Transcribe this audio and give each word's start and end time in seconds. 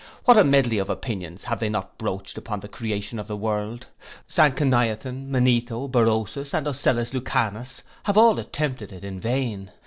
What 0.25 0.35
a 0.39 0.43
medly 0.43 0.79
of 0.79 0.89
opinions 0.89 1.43
have 1.43 1.59
they 1.59 1.69
not 1.69 1.99
broached 1.99 2.35
upon 2.35 2.61
the 2.61 2.67
creation 2.67 3.19
of 3.19 3.27
the 3.27 3.37
world. 3.37 3.85
Sanconiathon, 4.27 5.27
Manetho, 5.29 5.87
Berosus, 5.87 6.55
and 6.55 6.65
Ocellus 6.67 7.13
Lucanus 7.13 7.83
have 8.05 8.17
all 8.17 8.39
attempted 8.39 8.91
it 8.91 9.03
in 9.03 9.19
vain. 9.19 9.69